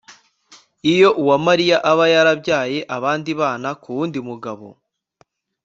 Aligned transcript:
iyo 0.93 1.09
uwamariya 1.21 1.77
aba 1.91 2.05
yarabyaye 2.13 2.79
abandi 2.95 3.31
bana 3.39 3.69
k'uwundi 3.81 4.19
mugabo 4.27 4.67